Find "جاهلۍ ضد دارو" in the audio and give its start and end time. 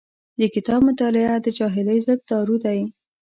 1.59-2.55